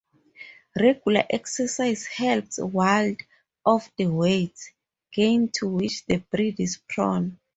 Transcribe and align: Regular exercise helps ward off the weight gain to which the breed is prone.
Regular 0.75 1.25
exercise 1.29 2.07
helps 2.07 2.57
ward 2.57 3.21
off 3.63 3.95
the 3.97 4.07
weight 4.07 4.73
gain 5.13 5.47
to 5.49 5.67
which 5.67 6.07
the 6.07 6.17
breed 6.31 6.59
is 6.59 6.77
prone. 6.89 7.37